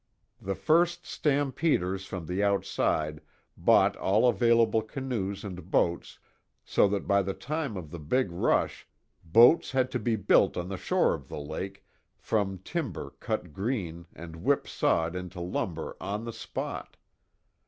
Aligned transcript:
The 0.41 0.55
first 0.55 1.05
stampeders 1.05 2.07
from 2.07 2.25
the 2.25 2.41
outside 2.43 3.21
bought 3.55 3.95
all 3.97 4.27
available 4.27 4.81
canoes 4.81 5.43
and 5.43 5.69
boats 5.69 6.17
so 6.65 6.87
that 6.87 7.07
by 7.07 7.21
the 7.21 7.35
time 7.35 7.77
of 7.77 7.91
the 7.91 7.99
big 7.99 8.31
rush 8.31 8.87
boats 9.23 9.73
had 9.73 9.91
to 9.91 9.99
be 9.99 10.15
built 10.15 10.57
on 10.57 10.69
the 10.69 10.75
shore 10.77 11.13
of 11.13 11.27
the 11.27 11.39
lake 11.39 11.85
from 12.17 12.57
timber 12.63 13.11
cut 13.19 13.53
green 13.53 14.07
and 14.15 14.37
whip 14.37 14.67
sawed 14.67 15.15
into 15.15 15.39
lumber 15.39 15.95
on 16.01 16.25
the 16.25 16.33
spot. 16.33 16.97